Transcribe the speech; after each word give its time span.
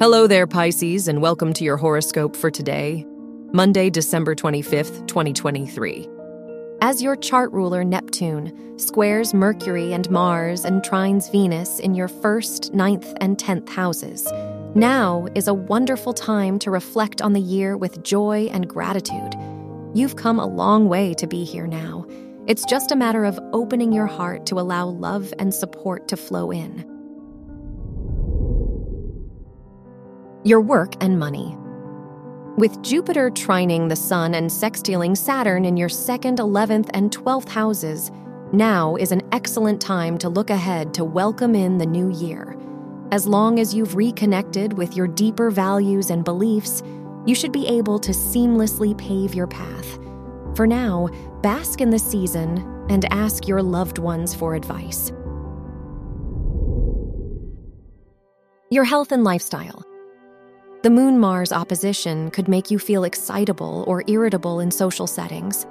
Hello 0.00 0.28
there, 0.28 0.46
Pisces, 0.46 1.08
and 1.08 1.20
welcome 1.20 1.52
to 1.52 1.64
your 1.64 1.76
horoscope 1.76 2.36
for 2.36 2.52
today, 2.52 3.04
Monday, 3.52 3.90
December 3.90 4.36
25th, 4.36 5.04
2023. 5.08 6.08
As 6.80 7.02
your 7.02 7.16
chart 7.16 7.50
ruler, 7.50 7.82
Neptune, 7.82 8.78
squares 8.78 9.34
Mercury 9.34 9.92
and 9.92 10.08
Mars 10.08 10.64
and 10.64 10.82
trines 10.82 11.32
Venus 11.32 11.80
in 11.80 11.96
your 11.96 12.06
first, 12.06 12.72
ninth, 12.72 13.12
and 13.20 13.40
tenth 13.40 13.68
houses, 13.68 14.24
now 14.76 15.26
is 15.34 15.48
a 15.48 15.54
wonderful 15.54 16.14
time 16.14 16.60
to 16.60 16.70
reflect 16.70 17.20
on 17.20 17.32
the 17.32 17.40
year 17.40 17.76
with 17.76 18.04
joy 18.04 18.48
and 18.52 18.68
gratitude. 18.68 19.34
You've 19.94 20.14
come 20.14 20.38
a 20.38 20.46
long 20.46 20.88
way 20.88 21.12
to 21.14 21.26
be 21.26 21.42
here 21.42 21.66
now. 21.66 22.06
It's 22.46 22.64
just 22.66 22.92
a 22.92 22.96
matter 22.96 23.24
of 23.24 23.40
opening 23.52 23.92
your 23.92 24.06
heart 24.06 24.46
to 24.46 24.60
allow 24.60 24.86
love 24.86 25.34
and 25.40 25.52
support 25.52 26.06
to 26.06 26.16
flow 26.16 26.52
in. 26.52 26.97
Your 30.44 30.60
work 30.60 30.94
and 31.00 31.18
money. 31.18 31.56
With 32.56 32.80
Jupiter 32.80 33.28
trining 33.28 33.88
the 33.88 33.96
Sun 33.96 34.34
and 34.34 34.48
sextiling 34.48 35.16
Saturn 35.16 35.64
in 35.64 35.76
your 35.76 35.88
second, 35.88 36.38
11th, 36.38 36.90
and 36.94 37.10
12th 37.10 37.48
houses, 37.48 38.12
now 38.52 38.94
is 38.94 39.10
an 39.10 39.22
excellent 39.32 39.80
time 39.80 40.16
to 40.18 40.28
look 40.28 40.50
ahead 40.50 40.94
to 40.94 41.04
welcome 41.04 41.56
in 41.56 41.76
the 41.76 41.86
new 41.86 42.12
year. 42.12 42.56
As 43.10 43.26
long 43.26 43.58
as 43.58 43.74
you've 43.74 43.96
reconnected 43.96 44.74
with 44.74 44.96
your 44.96 45.08
deeper 45.08 45.50
values 45.50 46.10
and 46.10 46.24
beliefs, 46.24 46.84
you 47.26 47.34
should 47.34 47.52
be 47.52 47.66
able 47.66 47.98
to 47.98 48.12
seamlessly 48.12 48.96
pave 48.96 49.34
your 49.34 49.48
path. 49.48 49.98
For 50.54 50.68
now, 50.68 51.08
bask 51.42 51.80
in 51.80 51.90
the 51.90 51.98
season 51.98 52.86
and 52.88 53.12
ask 53.12 53.48
your 53.48 53.60
loved 53.60 53.98
ones 53.98 54.36
for 54.36 54.54
advice. 54.54 55.10
Your 58.70 58.84
health 58.84 59.10
and 59.10 59.24
lifestyle. 59.24 59.87
The 60.80 60.90
Moon 60.90 61.18
Mars 61.18 61.50
opposition 61.50 62.30
could 62.30 62.46
make 62.46 62.70
you 62.70 62.78
feel 62.78 63.02
excitable 63.02 63.84
or 63.88 64.04
irritable 64.06 64.60
in 64.60 64.70
social 64.70 65.08
settings. 65.08 65.66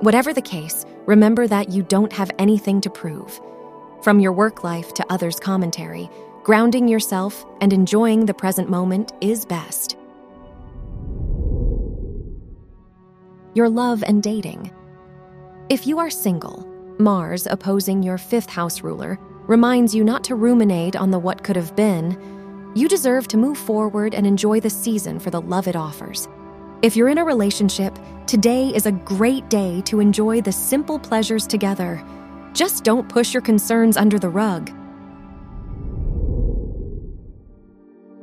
Whatever 0.00 0.34
the 0.34 0.42
case, 0.42 0.84
remember 1.06 1.46
that 1.46 1.70
you 1.70 1.82
don't 1.84 2.12
have 2.12 2.30
anything 2.38 2.78
to 2.82 2.90
prove. 2.90 3.40
From 4.02 4.20
your 4.20 4.34
work 4.34 4.62
life 4.62 4.92
to 4.92 5.06
others' 5.10 5.40
commentary, 5.40 6.10
grounding 6.42 6.86
yourself 6.86 7.46
and 7.62 7.72
enjoying 7.72 8.26
the 8.26 8.34
present 8.34 8.68
moment 8.68 9.14
is 9.22 9.46
best. 9.46 9.96
Your 13.54 13.70
love 13.70 14.04
and 14.06 14.22
dating. 14.22 14.70
If 15.70 15.86
you 15.86 15.98
are 15.98 16.10
single, 16.10 16.68
Mars 16.98 17.46
opposing 17.46 18.02
your 18.02 18.18
fifth 18.18 18.50
house 18.50 18.82
ruler 18.82 19.18
reminds 19.46 19.94
you 19.94 20.04
not 20.04 20.24
to 20.24 20.34
ruminate 20.34 20.94
on 20.94 21.10
the 21.10 21.18
what 21.18 21.42
could 21.42 21.56
have 21.56 21.74
been. 21.74 22.41
You 22.74 22.88
deserve 22.88 23.28
to 23.28 23.36
move 23.36 23.58
forward 23.58 24.14
and 24.14 24.26
enjoy 24.26 24.60
the 24.60 24.70
season 24.70 25.18
for 25.18 25.30
the 25.30 25.42
love 25.42 25.68
it 25.68 25.76
offers. 25.76 26.26
If 26.80 26.96
you're 26.96 27.10
in 27.10 27.18
a 27.18 27.24
relationship, 27.24 27.98
today 28.26 28.68
is 28.68 28.86
a 28.86 28.92
great 28.92 29.50
day 29.50 29.82
to 29.82 30.00
enjoy 30.00 30.40
the 30.40 30.52
simple 30.52 30.98
pleasures 30.98 31.46
together. 31.46 32.02
Just 32.54 32.82
don't 32.82 33.08
push 33.10 33.34
your 33.34 33.42
concerns 33.42 33.98
under 33.98 34.18
the 34.18 34.30
rug. 34.30 34.70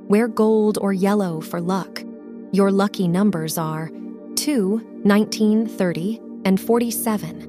Wear 0.10 0.28
gold 0.28 0.80
or 0.82 0.94
yellow 0.94 1.42
for 1.42 1.62
luck. 1.62 2.04
Your 2.52 2.72
lucky 2.72 3.08
numbers 3.08 3.60
are 3.60 3.92
2, 4.36 5.02
19, 5.04 5.68
30, 5.68 6.22
and 6.46 6.60
47. 6.60 7.49